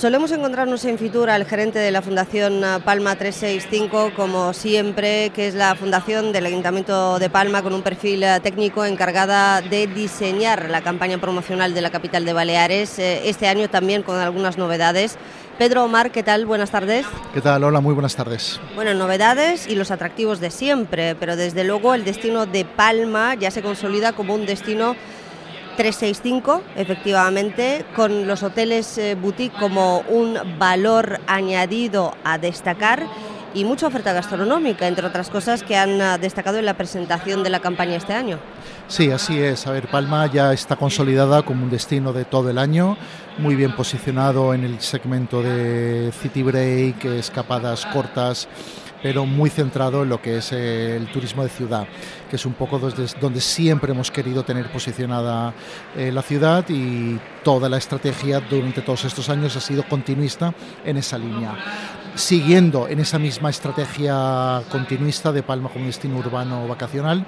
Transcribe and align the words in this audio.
Solemos 0.00 0.32
encontrarnos 0.32 0.82
en 0.86 0.96
Fitur 0.96 1.28
al 1.28 1.44
gerente 1.44 1.78
de 1.78 1.90
la 1.90 2.00
Fundación 2.00 2.62
Palma 2.86 3.16
365, 3.16 4.12
como 4.16 4.54
siempre, 4.54 5.28
que 5.34 5.46
es 5.46 5.54
la 5.54 5.74
fundación 5.74 6.32
del 6.32 6.46
Ayuntamiento 6.46 7.18
de 7.18 7.28
Palma 7.28 7.62
con 7.62 7.74
un 7.74 7.82
perfil 7.82 8.22
eh, 8.22 8.40
técnico 8.42 8.86
encargada 8.86 9.60
de 9.60 9.86
diseñar 9.86 10.70
la 10.70 10.80
campaña 10.80 11.18
promocional 11.18 11.74
de 11.74 11.82
la 11.82 11.90
capital 11.90 12.24
de 12.24 12.32
Baleares, 12.32 12.98
eh, 12.98 13.28
este 13.28 13.46
año 13.46 13.68
también 13.68 14.02
con 14.02 14.16
algunas 14.16 14.56
novedades. 14.56 15.18
Pedro 15.58 15.84
Omar, 15.84 16.10
¿qué 16.10 16.22
tal? 16.22 16.46
Buenas 16.46 16.70
tardes. 16.70 17.04
¿Qué 17.34 17.42
tal? 17.42 17.62
Hola, 17.62 17.82
muy 17.82 17.92
buenas 17.92 18.16
tardes. 18.16 18.58
Bueno, 18.74 18.94
novedades 18.94 19.68
y 19.68 19.74
los 19.74 19.90
atractivos 19.90 20.40
de 20.40 20.50
siempre, 20.50 21.14
pero 21.14 21.36
desde 21.36 21.62
luego 21.62 21.92
el 21.92 22.04
destino 22.04 22.46
de 22.46 22.64
Palma 22.64 23.34
ya 23.34 23.50
se 23.50 23.60
consolida 23.60 24.14
como 24.14 24.34
un 24.34 24.46
destino 24.46 24.96
365, 25.76 26.62
efectivamente, 26.76 27.84
con 27.94 28.26
los 28.26 28.42
hoteles 28.42 28.98
eh, 28.98 29.14
boutique 29.14 29.56
como 29.58 30.00
un 30.08 30.38
valor 30.58 31.20
añadido 31.26 32.14
a 32.24 32.38
destacar 32.38 33.06
y 33.54 33.64
mucha 33.64 33.86
oferta 33.86 34.12
gastronómica, 34.12 34.86
entre 34.86 35.06
otras 35.06 35.30
cosas 35.30 35.62
que 35.62 35.76
han 35.76 36.00
ah, 36.00 36.18
destacado 36.18 36.58
en 36.58 36.66
la 36.66 36.74
presentación 36.74 37.42
de 37.42 37.50
la 37.50 37.60
campaña 37.60 37.96
este 37.96 38.14
año. 38.14 38.38
Sí, 38.88 39.10
así 39.10 39.38
es. 39.38 39.66
A 39.66 39.72
ver, 39.72 39.88
Palma 39.88 40.26
ya 40.26 40.52
está 40.52 40.76
consolidada 40.76 41.42
como 41.42 41.64
un 41.64 41.70
destino 41.70 42.12
de 42.12 42.24
todo 42.24 42.50
el 42.50 42.58
año, 42.58 42.96
muy 43.38 43.54
bien 43.54 43.74
posicionado 43.74 44.54
en 44.54 44.64
el 44.64 44.80
segmento 44.80 45.42
de 45.42 46.12
city 46.12 46.42
break, 46.42 47.04
escapadas 47.04 47.86
cortas 47.86 48.48
pero 49.02 49.26
muy 49.26 49.50
centrado 49.50 50.02
en 50.02 50.08
lo 50.08 50.20
que 50.20 50.38
es 50.38 50.52
el 50.52 51.06
turismo 51.10 51.42
de 51.42 51.48
ciudad, 51.48 51.86
que 52.28 52.36
es 52.36 52.46
un 52.46 52.52
poco 52.54 52.78
donde, 52.78 53.40
siempre 53.40 53.92
hemos 53.92 54.10
querido 54.10 54.44
tener 54.44 54.70
posicionada 54.70 55.54
eh, 55.96 56.12
la 56.12 56.22
ciudad 56.22 56.64
y 56.68 57.18
toda 57.42 57.68
la 57.68 57.78
estrategia 57.78 58.40
durante 58.40 58.82
todos 58.82 59.04
estos 59.04 59.28
años 59.28 59.56
ha 59.56 59.60
sido 59.60 59.84
continuista 59.88 60.54
en 60.84 60.96
esa 60.98 61.18
línea. 61.18 61.56
Siguiendo 62.14 62.88
en 62.88 63.00
esa 63.00 63.18
misma 63.18 63.50
estrategia 63.50 64.62
continuista 64.70 65.32
de 65.32 65.42
Palma 65.42 65.70
como 65.70 65.86
destino 65.86 66.18
urbano 66.18 66.66
vacacional, 66.66 67.24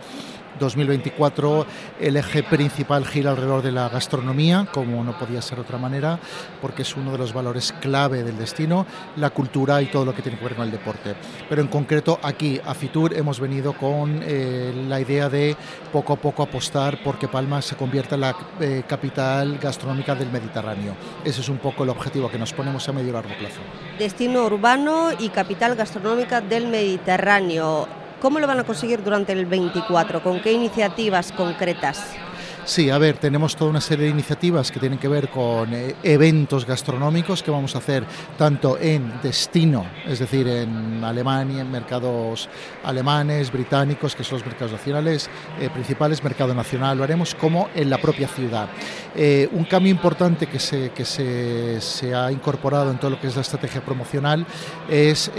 2024 0.58 1.66
el 2.00 2.16
eje 2.16 2.42
principal 2.42 3.06
gira 3.06 3.30
alrededor 3.30 3.62
de 3.62 3.72
la 3.72 3.88
gastronomía, 3.88 4.66
como 4.72 5.02
no 5.04 5.18
podía 5.18 5.42
ser 5.42 5.56
de 5.56 5.62
otra 5.62 5.78
manera, 5.78 6.18
porque 6.60 6.82
es 6.82 6.96
uno 6.96 7.12
de 7.12 7.18
los 7.18 7.32
valores 7.32 7.72
clave 7.80 8.22
del 8.22 8.38
destino, 8.38 8.86
la 9.16 9.30
cultura 9.30 9.80
y 9.82 9.86
todo 9.86 10.04
lo 10.04 10.14
que 10.14 10.22
tiene 10.22 10.38
que 10.38 10.44
ver 10.44 10.54
con 10.54 10.64
el 10.64 10.70
deporte. 10.70 11.14
Pero 11.48 11.62
en 11.62 11.68
concreto 11.68 12.18
aquí 12.22 12.60
a 12.64 12.74
Fitur 12.74 13.14
hemos 13.14 13.40
venido 13.40 13.72
con 13.72 14.20
eh, 14.22 14.72
la 14.88 15.00
idea 15.00 15.28
de 15.28 15.56
poco 15.92 16.12
a 16.14 16.16
poco 16.16 16.42
apostar 16.42 16.98
porque 17.02 17.28
Palma 17.28 17.62
se 17.62 17.76
convierta 17.76 18.14
en 18.14 18.20
la 18.20 18.36
eh, 18.60 18.82
capital 18.86 19.58
gastronómica 19.58 20.14
del 20.14 20.30
Mediterráneo. 20.30 20.94
Ese 21.24 21.40
es 21.40 21.48
un 21.48 21.58
poco 21.58 21.84
el 21.84 21.90
objetivo 21.90 22.30
que 22.30 22.38
nos 22.38 22.52
ponemos 22.52 22.88
a 22.88 22.92
medio 22.92 23.10
y 23.10 23.12
largo 23.12 23.34
plazo. 23.38 23.60
Destino 23.98 24.44
urbano 24.44 25.10
y 25.18 25.28
capital 25.28 25.74
gastronómica 25.74 26.40
del 26.40 26.68
Mediterráneo. 26.68 28.01
¿Cómo 28.22 28.38
lo 28.38 28.46
van 28.46 28.60
a 28.60 28.64
conseguir 28.64 29.02
durante 29.02 29.32
el 29.32 29.46
24? 29.46 30.22
¿Con 30.22 30.40
qué 30.40 30.52
iniciativas 30.52 31.32
concretas? 31.32 32.21
Sí, 32.64 32.90
a 32.90 32.98
ver, 32.98 33.18
tenemos 33.18 33.56
toda 33.56 33.72
una 33.72 33.80
serie 33.80 34.04
de 34.04 34.12
iniciativas 34.12 34.70
que 34.70 34.78
tienen 34.78 34.96
que 34.96 35.08
ver 35.08 35.28
con 35.30 35.74
eh, 35.74 35.96
eventos 36.04 36.64
gastronómicos 36.64 37.42
que 37.42 37.50
vamos 37.50 37.74
a 37.74 37.78
hacer 37.78 38.04
tanto 38.38 38.78
en 38.78 39.20
destino, 39.20 39.84
es 40.06 40.20
decir, 40.20 40.46
en 40.46 41.02
Alemania, 41.02 41.62
en 41.62 41.70
mercados 41.72 42.48
alemanes, 42.84 43.50
británicos, 43.50 44.14
que 44.14 44.22
son 44.22 44.38
los 44.38 44.46
mercados 44.46 44.72
nacionales 44.72 45.28
eh, 45.60 45.70
principales, 45.70 46.22
mercado 46.22 46.54
nacional 46.54 46.98
lo 46.98 47.02
haremos, 47.02 47.34
como 47.34 47.68
en 47.74 47.90
la 47.90 47.98
propia 47.98 48.28
ciudad. 48.28 48.68
Eh, 49.16 49.48
un 49.50 49.64
cambio 49.64 49.90
importante 49.90 50.46
que, 50.46 50.60
se, 50.60 50.90
que 50.90 51.04
se, 51.04 51.80
se, 51.80 52.14
ha 52.14 52.30
incorporado 52.30 52.92
en 52.92 52.98
todo 52.98 53.10
lo 53.10 53.20
que 53.20 53.26
es 53.26 53.34
la 53.34 53.42
estrategia 53.42 53.84
promocional 53.84 54.46
es 54.88 55.30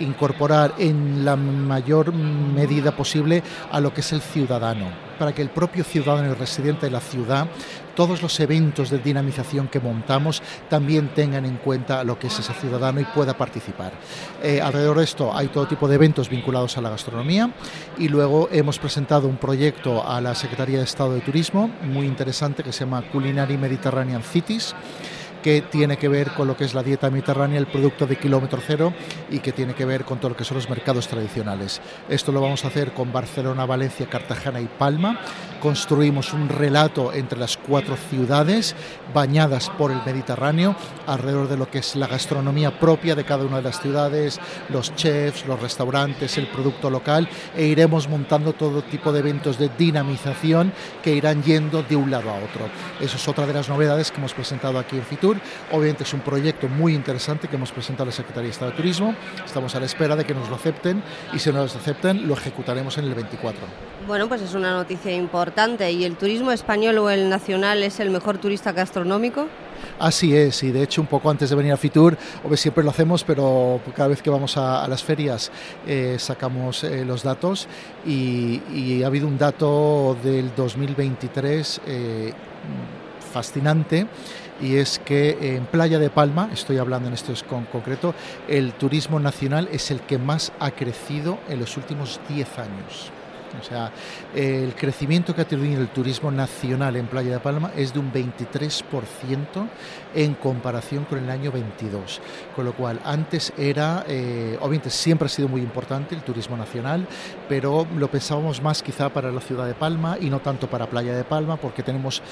incorporar 0.00 0.74
en 0.78 1.24
la 1.24 1.36
mayor 1.36 2.14
medida 2.14 2.96
posible 2.96 3.42
a 3.70 3.78
lo 3.78 3.92
que 3.92 4.00
es 4.00 4.12
el 4.12 4.22
ciudadano 4.22 5.11
para 5.18 5.32
que 5.32 5.42
el 5.42 5.50
propio 5.50 5.84
ciudadano 5.84 6.30
y 6.30 6.34
residente 6.34 6.86
de 6.86 6.92
la 6.92 7.00
ciudad, 7.00 7.46
todos 7.94 8.22
los 8.22 8.38
eventos 8.40 8.90
de 8.90 8.98
dinamización 8.98 9.68
que 9.68 9.80
montamos 9.80 10.42
también 10.68 11.08
tengan 11.08 11.44
en 11.44 11.56
cuenta 11.56 12.04
lo 12.04 12.18
que 12.18 12.28
es 12.28 12.38
ese 12.38 12.54
ciudadano 12.54 13.00
y 13.00 13.04
pueda 13.04 13.36
participar. 13.36 13.92
Eh, 14.42 14.60
alrededor 14.60 14.98
de 14.98 15.04
esto 15.04 15.36
hay 15.36 15.48
todo 15.48 15.66
tipo 15.66 15.88
de 15.88 15.96
eventos 15.96 16.28
vinculados 16.28 16.78
a 16.78 16.80
la 16.80 16.90
gastronomía 16.90 17.50
y 17.98 18.08
luego 18.08 18.48
hemos 18.50 18.78
presentado 18.78 19.28
un 19.28 19.36
proyecto 19.36 20.06
a 20.06 20.20
la 20.20 20.34
Secretaría 20.34 20.78
de 20.78 20.84
Estado 20.84 21.14
de 21.14 21.20
Turismo 21.20 21.70
muy 21.82 22.06
interesante 22.06 22.62
que 22.62 22.72
se 22.72 22.80
llama 22.80 23.02
Culinary 23.10 23.58
Mediterranean 23.58 24.22
Cities 24.22 24.74
que 25.42 25.60
tiene 25.62 25.96
que 25.96 26.08
ver 26.08 26.32
con 26.32 26.48
lo 26.48 26.56
que 26.56 26.64
es 26.64 26.74
la 26.74 26.82
dieta 26.82 27.10
mediterránea, 27.10 27.58
el 27.58 27.66
producto 27.66 28.06
de 28.06 28.16
kilómetro 28.16 28.60
cero 28.64 28.94
y 29.30 29.40
que 29.40 29.52
tiene 29.52 29.74
que 29.74 29.84
ver 29.84 30.04
con 30.04 30.18
todo 30.18 30.30
lo 30.30 30.36
que 30.36 30.44
son 30.44 30.56
los 30.56 30.70
mercados 30.70 31.08
tradicionales. 31.08 31.80
Esto 32.08 32.32
lo 32.32 32.40
vamos 32.40 32.64
a 32.64 32.68
hacer 32.68 32.92
con 32.92 33.12
Barcelona, 33.12 33.66
Valencia, 33.66 34.06
Cartagena 34.06 34.60
y 34.60 34.66
Palma. 34.66 35.20
Construimos 35.62 36.32
un 36.32 36.48
relato 36.48 37.12
entre 37.12 37.38
las 37.38 37.56
cuatro 37.56 37.94
ciudades 37.96 38.74
bañadas 39.14 39.70
por 39.70 39.92
el 39.92 40.02
Mediterráneo 40.04 40.74
alrededor 41.06 41.46
de 41.46 41.56
lo 41.56 41.70
que 41.70 41.78
es 41.78 41.94
la 41.94 42.08
gastronomía 42.08 42.80
propia 42.80 43.14
de 43.14 43.22
cada 43.22 43.44
una 43.44 43.58
de 43.58 43.62
las 43.62 43.80
ciudades, 43.80 44.40
los 44.70 44.92
chefs, 44.96 45.46
los 45.46 45.62
restaurantes, 45.62 46.36
el 46.36 46.48
producto 46.48 46.90
local 46.90 47.28
e 47.54 47.66
iremos 47.66 48.08
montando 48.08 48.54
todo 48.54 48.82
tipo 48.82 49.12
de 49.12 49.20
eventos 49.20 49.56
de 49.56 49.68
dinamización 49.78 50.72
que 51.00 51.14
irán 51.14 51.44
yendo 51.44 51.84
de 51.84 51.94
un 51.94 52.10
lado 52.10 52.30
a 52.30 52.38
otro. 52.38 52.68
Eso 53.00 53.16
es 53.16 53.28
otra 53.28 53.46
de 53.46 53.52
las 53.52 53.68
novedades 53.68 54.10
que 54.10 54.18
hemos 54.18 54.34
presentado 54.34 54.80
aquí 54.80 54.96
en 54.96 55.04
Fitur 55.04 55.36
Obviamente 55.70 56.02
es 56.02 56.12
un 56.12 56.22
proyecto 56.22 56.66
muy 56.66 56.92
interesante 56.92 57.46
que 57.46 57.54
hemos 57.54 57.70
presentado 57.70 58.02
a 58.02 58.06
la 58.06 58.12
Secretaría 58.12 58.48
de 58.48 58.50
Estado 58.50 58.72
de 58.72 58.78
Turismo. 58.78 59.14
Estamos 59.44 59.72
a 59.76 59.78
la 59.78 59.86
espera 59.86 60.16
de 60.16 60.24
que 60.24 60.34
nos 60.34 60.48
lo 60.48 60.56
acepten 60.56 61.04
y 61.32 61.38
si 61.38 61.52
nos 61.52 61.72
lo 61.72 61.80
acepten 61.80 62.26
lo 62.26 62.34
ejecutaremos 62.34 62.98
en 62.98 63.04
el 63.04 63.14
24. 63.14 63.62
Bueno, 64.08 64.28
pues 64.28 64.42
es 64.42 64.54
una 64.54 64.72
noticia 64.72 65.14
importante. 65.14 65.51
¿Y 65.54 66.04
el 66.04 66.16
turismo 66.16 66.50
español 66.50 66.96
o 66.96 67.10
el 67.10 67.28
nacional 67.28 67.82
es 67.82 68.00
el 68.00 68.08
mejor 68.08 68.38
turista 68.38 68.72
gastronómico? 68.72 69.48
Así 69.98 70.34
es, 70.34 70.62
y 70.62 70.72
de 70.72 70.82
hecho 70.82 71.02
un 71.02 71.06
poco 71.06 71.28
antes 71.28 71.50
de 71.50 71.56
venir 71.56 71.72
a 71.72 71.76
Fitur, 71.76 72.16
siempre 72.54 72.82
lo 72.82 72.90
hacemos, 72.90 73.22
pero 73.22 73.78
cada 73.94 74.08
vez 74.08 74.22
que 74.22 74.30
vamos 74.30 74.56
a, 74.56 74.88
las 74.88 75.04
ferias 75.04 75.52
eh, 75.86 76.16
sacamos 76.18 76.84
eh, 76.84 77.04
los 77.04 77.22
datos 77.22 77.68
y, 78.06 79.02
ha 79.02 79.06
habido 79.06 79.28
un 79.28 79.36
dato 79.36 80.16
del 80.22 80.54
2023 80.54 81.80
eh, 81.86 82.32
fascinante 83.32 84.06
y 84.60 84.76
es 84.76 85.00
que 85.04 85.56
en 85.56 85.66
Playa 85.66 85.98
de 85.98 86.08
Palma, 86.08 86.48
estoy 86.52 86.78
hablando 86.78 87.08
en 87.08 87.14
esto 87.14 87.34
con 87.46 87.66
concreto, 87.66 88.14
el 88.48 88.72
turismo 88.72 89.20
nacional 89.20 89.68
es 89.70 89.90
el 89.90 90.00
que 90.00 90.18
más 90.18 90.52
ha 90.60 90.70
crecido 90.70 91.38
en 91.48 91.60
los 91.60 91.76
últimos 91.76 92.20
10 92.28 92.58
años. 92.58 93.12
O 93.60 93.64
sea, 93.64 93.92
el 94.34 94.74
crecimiento 94.74 95.34
que 95.34 95.42
ha 95.42 95.46
tenido 95.46 95.80
el 95.80 95.88
turismo 95.88 96.30
nacional 96.30 96.96
en 96.96 97.06
Playa 97.06 97.32
de 97.32 97.40
Palma 97.40 97.72
es 97.76 97.92
de 97.92 97.98
un 97.98 98.12
23% 98.12 99.68
en 100.14 100.34
comparación 100.34 101.04
con 101.04 101.18
el 101.18 101.30
año 101.30 101.52
22. 101.52 102.20
Con 102.54 102.64
lo 102.64 102.72
cual, 102.72 103.00
antes 103.04 103.52
era, 103.56 104.04
eh, 104.08 104.56
obviamente 104.60 104.90
siempre 104.90 105.26
ha 105.26 105.28
sido 105.28 105.48
muy 105.48 105.60
importante 105.60 106.14
el 106.14 106.22
turismo 106.22 106.56
nacional, 106.56 107.06
pero 107.48 107.86
lo 107.96 108.10
pensábamos 108.10 108.62
más 108.62 108.82
quizá 108.82 109.08
para 109.10 109.30
la 109.30 109.40
ciudad 109.40 109.66
de 109.66 109.74
Palma 109.74 110.16
y 110.20 110.30
no 110.30 110.40
tanto 110.40 110.68
para 110.68 110.88
Playa 110.88 111.14
de 111.14 111.24
Palma, 111.24 111.56
porque 111.56 111.82
tenemos 111.82 112.22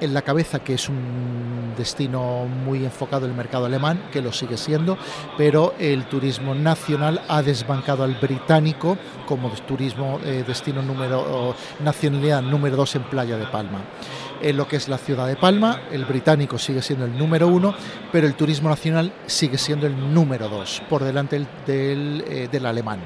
en 0.00 0.14
la 0.14 0.22
cabeza 0.22 0.60
que 0.60 0.74
es 0.74 0.88
un 0.88 1.74
destino 1.76 2.46
muy 2.46 2.84
enfocado 2.84 3.26
en 3.26 3.32
el 3.32 3.36
mercado 3.36 3.66
alemán, 3.66 4.08
que 4.12 4.22
lo 4.22 4.32
sigue 4.32 4.56
siendo, 4.56 4.96
pero 5.36 5.74
el 5.78 6.04
turismo 6.06 6.54
nacional 6.54 7.22
ha 7.28 7.42
desbancado 7.42 8.04
al 8.04 8.14
británico 8.14 8.96
como 9.26 9.50
turismo 9.50 10.18
eh, 10.24 10.44
destino 10.46 10.82
número 10.82 11.54
nacionalidad 11.80 12.42
número 12.42 12.76
dos 12.76 12.94
en 12.96 13.04
Playa 13.04 13.36
de 13.36 13.46
Palma. 13.46 13.80
En 14.42 14.56
lo 14.56 14.68
que 14.68 14.76
es 14.76 14.88
la 14.88 14.98
ciudad 14.98 15.26
de 15.26 15.36
Palma, 15.36 15.82
el 15.90 16.04
británico 16.04 16.58
sigue 16.58 16.82
siendo 16.82 17.04
el 17.04 17.16
número 17.16 17.48
uno, 17.48 17.74
pero 18.12 18.26
el 18.26 18.34
turismo 18.34 18.68
nacional 18.68 19.12
sigue 19.26 19.58
siendo 19.58 19.86
el 19.86 20.14
número 20.14 20.48
dos, 20.48 20.82
por 20.88 21.02
delante 21.04 21.36
del, 21.66 22.24
del 22.50 22.64
eh, 22.64 22.68
alemán 22.68 23.00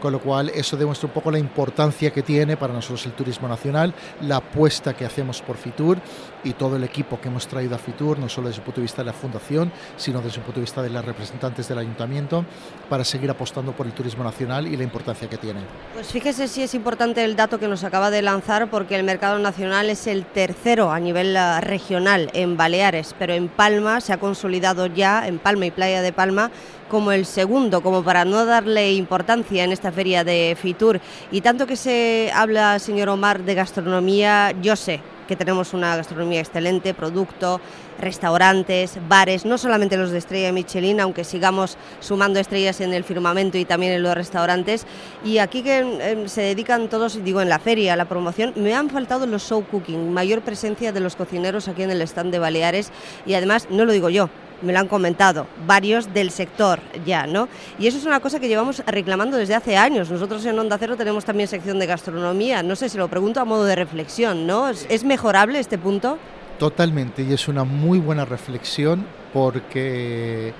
con 0.00 0.12
lo 0.12 0.20
cual 0.20 0.50
eso 0.50 0.76
demuestra 0.76 1.08
un 1.08 1.12
poco 1.12 1.30
la 1.30 1.38
importancia 1.38 2.12
que 2.12 2.22
tiene 2.22 2.56
para 2.56 2.72
nosotros 2.72 3.04
el 3.06 3.12
turismo 3.12 3.48
nacional, 3.48 3.94
la 4.22 4.36
apuesta 4.36 4.94
que 4.94 5.04
hacemos 5.04 5.42
por 5.42 5.56
Fitur 5.56 5.98
y 6.44 6.52
todo 6.52 6.76
el 6.76 6.84
equipo 6.84 7.20
que 7.20 7.28
hemos 7.28 7.46
traído 7.46 7.74
a 7.74 7.78
Fitur, 7.78 8.18
no 8.18 8.28
solo 8.28 8.48
desde 8.48 8.60
el 8.60 8.64
punto 8.64 8.80
de 8.80 8.84
vista 8.84 9.02
de 9.02 9.06
la 9.06 9.12
fundación, 9.12 9.72
sino 9.96 10.20
desde 10.20 10.38
el 10.38 10.44
punto 10.44 10.60
de 10.60 10.64
vista 10.64 10.82
de 10.82 10.90
las 10.90 11.04
representantes 11.04 11.68
del 11.68 11.78
ayuntamiento, 11.78 12.44
para 12.88 13.04
seguir 13.04 13.30
apostando 13.30 13.72
por 13.72 13.86
el 13.86 13.92
turismo 13.92 14.22
nacional 14.22 14.66
y 14.66 14.76
la 14.76 14.84
importancia 14.84 15.28
que 15.28 15.38
tiene. 15.38 15.60
Pues 15.94 16.08
fíjese 16.08 16.46
si 16.48 16.62
es 16.62 16.74
importante 16.74 17.24
el 17.24 17.34
dato 17.34 17.58
que 17.58 17.68
nos 17.68 17.84
acaba 17.84 18.10
de 18.10 18.22
lanzar, 18.22 18.70
porque 18.70 18.96
el 18.96 19.02
mercado 19.02 19.38
nacional 19.38 19.90
es 19.90 20.06
el 20.06 20.24
a 20.66 20.98
nivel 20.98 21.36
eh, 21.36 21.60
regional 21.60 22.28
en 22.32 22.56
Baleares, 22.56 23.14
pero 23.16 23.34
en 23.34 23.46
Palma 23.46 24.00
se 24.00 24.12
ha 24.12 24.18
consolidado 24.18 24.86
ya, 24.86 25.28
en 25.28 25.38
Palma 25.38 25.66
y 25.66 25.70
Playa 25.70 26.02
de 26.02 26.12
Palma, 26.12 26.50
como 26.88 27.12
el 27.12 27.24
segundo, 27.24 27.82
como 27.82 28.02
para 28.02 28.24
no 28.24 28.44
darle 28.44 28.92
importancia 28.92 29.62
en 29.62 29.70
esta 29.70 29.92
feria 29.92 30.24
de 30.24 30.56
Fitur. 30.60 31.00
Y 31.30 31.40
tanto 31.40 31.68
que 31.68 31.76
se 31.76 32.32
habla, 32.34 32.80
señor 32.80 33.08
Omar, 33.10 33.44
de 33.44 33.54
gastronomía, 33.54 34.52
yo 34.60 34.74
sé 34.74 35.00
que 35.26 35.36
tenemos 35.36 35.74
una 35.74 35.96
gastronomía 35.96 36.40
excelente, 36.40 36.94
producto, 36.94 37.60
restaurantes, 37.98 38.98
bares, 39.08 39.44
no 39.44 39.58
solamente 39.58 39.96
los 39.96 40.10
de 40.10 40.18
estrella 40.18 40.52
Michelin, 40.52 41.00
aunque 41.00 41.24
sigamos 41.24 41.76
sumando 42.00 42.38
estrellas 42.38 42.80
en 42.80 42.92
el 42.92 43.04
firmamento 43.04 43.58
y 43.58 43.64
también 43.64 43.92
en 43.92 44.02
los 44.02 44.14
restaurantes. 44.14 44.86
Y 45.24 45.38
aquí 45.38 45.62
que 45.62 45.78
em, 45.78 46.28
se 46.28 46.42
dedican 46.42 46.88
todos, 46.88 47.22
digo, 47.24 47.40
en 47.40 47.48
la 47.48 47.58
feria, 47.58 47.94
a 47.94 47.96
la 47.96 48.04
promoción, 48.04 48.52
me 48.56 48.74
han 48.74 48.90
faltado 48.90 49.26
los 49.26 49.46
show 49.48 49.64
cooking, 49.64 50.12
mayor 50.12 50.42
presencia 50.42 50.92
de 50.92 51.00
los 51.00 51.16
cocineros 51.16 51.68
aquí 51.68 51.82
en 51.82 51.90
el 51.90 52.02
stand 52.02 52.32
de 52.32 52.38
Baleares 52.38 52.90
y 53.24 53.34
además, 53.34 53.68
no 53.70 53.84
lo 53.84 53.92
digo 53.92 54.10
yo, 54.10 54.28
me 54.62 54.72
lo 54.72 54.78
han 54.78 54.88
comentado 54.88 55.46
varios 55.66 56.12
del 56.12 56.30
sector 56.30 56.80
ya, 57.04 57.26
¿no? 57.26 57.48
Y 57.78 57.86
eso 57.86 57.98
es 57.98 58.04
una 58.04 58.20
cosa 58.20 58.40
que 58.40 58.48
llevamos 58.48 58.82
reclamando 58.86 59.36
desde 59.36 59.54
hace 59.54 59.76
años. 59.76 60.10
Nosotros 60.10 60.44
en 60.46 60.58
Onda 60.58 60.78
Cero 60.78 60.96
tenemos 60.96 61.24
también 61.24 61.48
sección 61.48 61.78
de 61.78 61.86
gastronomía. 61.86 62.62
No 62.62 62.76
sé, 62.76 62.88
si 62.88 62.98
lo 62.98 63.08
pregunto 63.08 63.40
a 63.40 63.44
modo 63.44 63.64
de 63.64 63.74
reflexión, 63.76 64.46
¿no? 64.46 64.68
¿Es, 64.68 65.04
mejorable 65.04 65.58
este 65.58 65.78
punto? 65.78 66.18
Totalmente, 66.58 67.22
y 67.22 67.32
es 67.32 67.48
una 67.48 67.64
muy 67.64 67.98
buena 67.98 68.24
reflexión 68.24 69.06
porque 69.32 70.52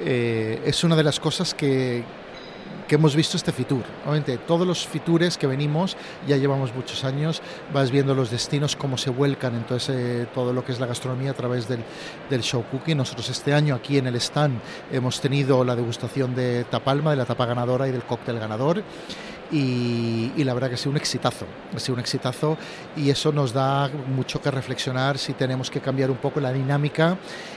eh, 0.00 0.62
es 0.64 0.84
una 0.84 0.96
de 0.96 1.04
las 1.04 1.20
cosas 1.20 1.54
que, 1.54 2.02
hemos 2.94 3.14
visto 3.14 3.36
este 3.36 3.52
Fitur. 3.52 3.84
Obviamente, 4.04 4.38
todos 4.38 4.66
los 4.66 4.86
Fitures 4.86 5.36
que 5.38 5.46
venimos, 5.46 5.96
ya 6.26 6.36
llevamos 6.36 6.74
muchos 6.74 7.04
años, 7.04 7.42
vas 7.72 7.90
viendo 7.90 8.14
los 8.14 8.30
destinos, 8.30 8.76
cómo 8.76 8.96
se 8.98 9.10
vuelcan 9.10 9.54
entonces 9.54 10.28
todo 10.32 10.52
lo 10.52 10.64
que 10.64 10.72
es 10.72 10.80
la 10.80 10.86
gastronomía 10.86 11.32
a 11.32 11.34
través 11.34 11.68
del, 11.68 11.80
del, 12.30 12.42
show 12.42 12.64
cooking. 12.70 12.96
Nosotros 12.96 13.28
este 13.28 13.52
año 13.52 13.74
aquí 13.74 13.98
en 13.98 14.06
el 14.06 14.16
stand 14.16 14.60
hemos 14.92 15.20
tenido 15.20 15.64
la 15.64 15.76
degustación 15.76 16.34
de 16.34 16.64
Tapalma, 16.64 17.10
de 17.10 17.16
la 17.16 17.24
tapa 17.24 17.46
ganadora 17.46 17.88
y 17.88 17.92
del 17.92 18.04
cóctel 18.04 18.38
ganador 18.38 18.82
y, 19.54 20.44
la 20.44 20.52
verdad 20.52 20.68
que 20.68 20.74
ha 20.74 20.78
sido 20.78 20.90
un 20.90 20.96
exitazo, 20.96 21.46
ha 21.74 21.78
sido 21.78 21.94
un 21.94 22.00
exitazo 22.00 22.58
y 22.96 23.08
eso 23.08 23.32
nos 23.32 23.52
da 23.52 23.88
mucho 23.88 24.42
que 24.42 24.50
reflexionar 24.50 25.16
si 25.16 25.32
tenemos 25.32 25.70
que 25.70 25.80
cambiar 25.80 26.10
un 26.10 26.16
poco 26.16 26.40
la 26.40 26.52
dinámica 26.52 27.16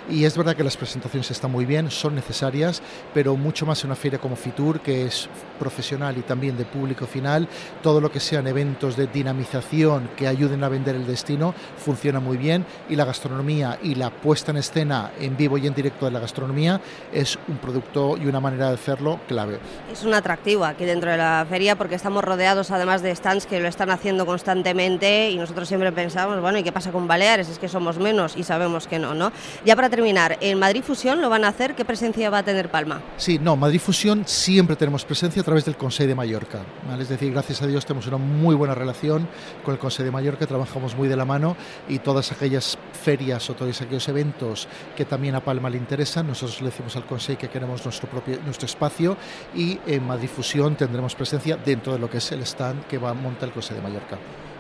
y 0.10 0.24
es 0.24 0.38
verdad 0.38 0.56
que 0.56 0.64
las 0.64 0.78
presentaciones 0.78 1.30
están 1.32 1.52
muy 1.52 1.66
bien, 1.66 1.92
son 1.92 2.16
necesarias, 2.16 2.82
pero 3.14 3.36
mucho 3.36 3.66
más 3.66 3.84
en 3.84 3.88
una 3.88 3.96
feria 3.96 4.20
como 4.20 4.36
Fitur 4.36 4.80
que 4.80 5.06
es 5.06 5.28
profesional 5.60 6.18
y 6.18 6.22
también 6.22 6.56
de 6.56 6.66
público 6.66 7.08
final, 7.08 7.48
todo 7.82 8.00
lo 8.00 8.12
que 8.12 8.20
sean 8.20 8.48
eventos 8.48 8.96
de 8.96 9.08
dinamización 9.08 10.12
que 10.16 10.28
ayuden 10.28 10.64
a 10.64 10.70
vender 10.70 10.96
el 10.96 11.08
destino 11.08 11.54
funciona 11.78 12.20
muy 12.20 12.38
bien 12.38 12.66
y 12.90 12.96
la 12.96 13.06
gastronomía 13.06 13.80
y 13.82 13.96
la 13.96 14.12
puesta 14.12 14.52
en 14.52 14.58
escena 14.58 15.12
en 15.20 15.36
vivo 15.36 15.58
y 15.58 15.68
en 15.68 15.74
directo 15.74 16.06
de 16.06 16.12
la 16.12 16.20
gastronomía 16.20 16.80
es 17.12 17.38
un 17.48 17.58
producto 17.58 18.18
y 18.18 18.28
una 18.28 18.40
manera 18.40 18.70
de 18.70 18.76
hacerlo 18.76 19.20
clave. 19.28 19.60
Es 19.92 20.04
un 20.04 20.14
atractivo 20.14 20.64
aquí 20.64 20.86
dentro 20.86 21.10
de 21.12 21.18
la 21.18 21.46
feria 21.50 21.76
porque 21.76 21.87
estamos 21.96 22.24
rodeados 22.24 22.72
además 22.72 23.02
de 23.02 23.16
stands 23.16 23.46
que 23.46 23.60
lo 23.60 23.68
están 23.68 23.90
haciendo 23.90 24.26
constantemente 24.26 25.30
y 25.32 25.38
nosotros 25.38 25.68
siempre 25.68 25.92
pensamos, 25.92 26.42
bueno, 26.42 26.58
¿y 26.58 26.64
qué 26.64 26.72
pasa 26.72 26.92
con 26.92 27.08
Baleares? 27.08 27.50
Es 27.50 27.60
que 27.60 27.68
somos 27.68 27.98
menos 27.98 28.36
y 28.36 28.44
sabemos 28.44 28.88
que 28.88 29.00
no, 29.00 29.14
¿no? 29.14 29.32
Ya 29.66 29.76
para 29.76 29.90
terminar, 29.90 30.38
¿en 30.42 30.60
Madrid 30.60 30.84
Fusión 30.84 31.22
lo 31.22 31.30
van 31.30 31.44
a 31.44 31.50
hacer? 31.50 31.76
¿Qué 31.76 31.86
presencia 31.86 32.30
va 32.30 32.40
a 32.40 32.44
tener 32.44 32.70
Palma? 32.70 33.02
Sí, 33.18 33.40
no, 33.40 33.56
Madrid 33.56 33.80
Fusión 33.80 34.24
siempre 34.26 34.76
tenemos 34.76 35.06
presencia 35.06 35.42
a 35.42 35.46
través 35.46 35.66
del 35.66 35.78
Consejo 35.78 36.08
de 36.08 36.16
Mallorca, 36.16 36.60
Es 37.00 37.10
decir, 37.10 37.32
gracias 37.32 37.62
a 37.62 37.68
Dios 37.68 37.86
tenemos 37.86 38.08
una 38.08 38.18
muy 38.18 38.56
buena 38.56 38.76
relación 38.76 39.28
con 39.64 39.74
el 39.74 39.80
Consejo 39.80 40.04
de 40.04 40.12
Mallorca, 40.12 40.46
trabajamos 40.48 40.96
muy 40.96 41.08
de 41.08 41.16
la 41.16 41.26
mano 41.26 41.56
y 41.88 42.00
todas 42.00 42.32
aquellas 42.32 42.78
ferias 42.92 43.50
o 43.50 43.54
todos 43.54 43.82
aquellos 43.82 44.08
eventos 44.08 44.68
que 44.96 45.06
también 45.06 45.36
a 45.36 45.42
Palma 45.42 45.70
le 45.70 45.78
interesan, 45.78 46.28
nosotros 46.28 46.62
le 46.62 46.70
decimos 46.70 46.96
al 46.96 47.06
Consejo 47.06 47.40
que 47.40 47.50
queremos 47.50 47.84
nuestro 47.84 48.10
propio 48.10 48.38
nuestro 48.46 48.66
espacio 48.66 49.18
y 49.56 49.80
en 49.86 50.06
Madrid 50.06 50.30
Fusión 50.30 50.76
tendremos 50.76 51.16
presencia 51.16 51.58
de 51.58 51.72
dentro 51.78 51.94
de 51.94 52.00
lo 52.00 52.10
que 52.10 52.18
es 52.18 52.32
el 52.32 52.42
stand 52.42 52.88
que 52.88 52.98
va 52.98 53.12
a 53.12 53.14
montar 53.14 53.50
el 53.50 53.54
Consejo 53.54 53.76
de 53.76 53.88
Mallorca. 53.88 54.18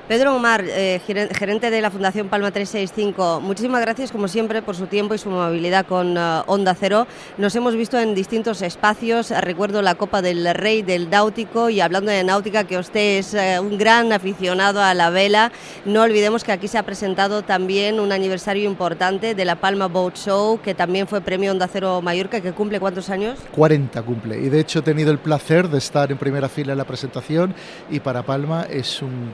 Pedro 0.07 0.33
Omar, 0.33 0.63
eh, 0.65 1.01
gerente 1.05 1.69
de 1.69 1.81
la 1.81 1.91
Fundación 1.91 2.29
Palma 2.29 2.51
365, 2.51 3.41
muchísimas 3.41 3.81
gracias 3.81 4.09
como 4.09 4.29
siempre 4.29 4.61
por 4.61 4.73
su 4.73 4.87
tiempo 4.87 5.13
y 5.13 5.17
su 5.17 5.29
movilidad 5.29 5.85
con 5.85 6.15
eh, 6.15 6.41
Onda 6.45 6.73
Cero. 6.79 7.07
Nos 7.37 7.53
hemos 7.57 7.75
visto 7.75 7.99
en 7.99 8.15
distintos 8.15 8.61
espacios, 8.61 9.31
recuerdo 9.41 9.81
la 9.81 9.95
Copa 9.95 10.21
del 10.21 10.55
Rey 10.55 10.81
del 10.81 11.09
Náutico 11.09 11.69
y 11.69 11.81
hablando 11.81 12.09
de 12.09 12.23
náutica 12.23 12.63
que 12.63 12.77
usted 12.77 13.17
es 13.17 13.33
eh, 13.33 13.59
un 13.59 13.77
gran 13.77 14.13
aficionado 14.13 14.81
a 14.81 14.93
la 14.93 15.09
vela, 15.09 15.51
no 15.83 16.03
olvidemos 16.03 16.45
que 16.45 16.53
aquí 16.53 16.69
se 16.69 16.77
ha 16.77 16.83
presentado 16.83 17.41
también 17.41 17.99
un 17.99 18.13
aniversario 18.13 18.69
importante 18.69 19.35
de 19.35 19.43
la 19.43 19.57
Palma 19.57 19.87
Boat 19.87 20.15
Show, 20.15 20.61
que 20.61 20.73
también 20.73 21.09
fue 21.09 21.19
premio 21.19 21.51
Onda 21.51 21.67
Cero 21.67 22.01
Mallorca, 22.01 22.39
que 22.39 22.53
cumple 22.53 22.79
cuántos 22.79 23.09
años? 23.09 23.39
40 23.51 24.01
cumple 24.03 24.39
y 24.39 24.47
de 24.47 24.61
hecho 24.61 24.79
he 24.79 24.83
tenido 24.83 25.11
el 25.11 25.19
placer 25.19 25.67
de 25.67 25.79
estar 25.79 26.09
en 26.13 26.17
primera 26.17 26.47
fila 26.47 26.71
en 26.71 26.77
la 26.77 26.85
presentación 26.85 27.53
y 27.89 27.99
para 27.99 28.23
Palma 28.23 28.65
es 28.69 29.01
un 29.01 29.33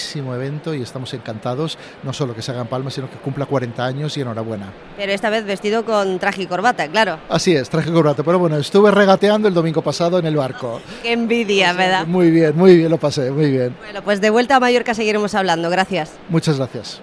grandísimo 0.00 0.34
evento 0.34 0.74
y 0.74 0.82
estamos 0.82 1.12
encantados, 1.14 1.78
no 2.02 2.12
solo 2.12 2.34
que 2.34 2.42
se 2.42 2.50
haga 2.50 2.62
en 2.62 2.66
Palma, 2.66 2.90
sino 2.90 3.10
que 3.10 3.16
cumpla 3.16 3.46
40 3.46 3.84
años 3.84 4.16
y 4.16 4.22
enhorabuena. 4.22 4.72
Pero 4.96 5.12
esta 5.12 5.30
vez 5.30 5.44
vestido 5.44 5.84
con 5.84 6.18
traje 6.18 6.42
y 6.42 6.46
corbata, 6.46 6.88
claro. 6.88 7.18
Así 7.28 7.54
es, 7.54 7.68
traje 7.68 7.90
y 7.90 7.92
corbata, 7.92 8.22
pero 8.22 8.38
bueno, 8.38 8.56
estuve 8.56 8.90
regateando 8.90 9.48
el 9.48 9.54
domingo 9.54 9.82
pasado 9.82 10.18
en 10.18 10.26
el 10.26 10.36
barco. 10.36 10.80
Qué 11.02 11.12
envidia, 11.12 11.72
¿verdad? 11.72 12.06
Muy 12.06 12.30
bien, 12.30 12.56
muy 12.56 12.76
bien, 12.76 12.90
lo 12.90 12.98
pasé, 12.98 13.30
muy 13.30 13.50
bien. 13.50 13.76
Bueno, 13.78 14.02
pues 14.02 14.20
de 14.20 14.30
vuelta 14.30 14.56
a 14.56 14.60
Mallorca 14.60 14.94
seguiremos 14.94 15.34
hablando, 15.34 15.68
gracias. 15.70 16.12
Muchas 16.28 16.56
gracias. 16.56 16.98